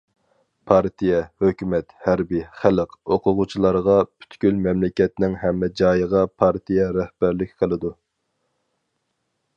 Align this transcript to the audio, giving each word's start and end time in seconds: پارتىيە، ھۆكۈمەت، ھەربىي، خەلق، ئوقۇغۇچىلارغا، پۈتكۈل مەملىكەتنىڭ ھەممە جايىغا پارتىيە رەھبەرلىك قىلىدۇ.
پارتىيە، 0.69 1.17
ھۆكۈمەت، 1.43 1.93
ھەربىي، 2.05 2.41
خەلق، 2.61 2.97
ئوقۇغۇچىلارغا، 3.15 3.99
پۈتكۈل 4.09 4.57
مەملىكەتنىڭ 4.65 5.39
ھەممە 5.45 5.73
جايىغا 5.83 6.25
پارتىيە 6.41 6.89
رەھبەرلىك 6.99 7.57
قىلىدۇ. 7.63 7.97